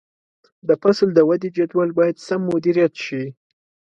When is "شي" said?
3.05-3.23